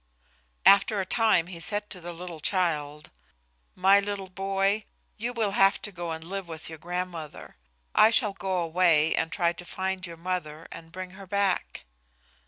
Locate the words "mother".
10.17-10.67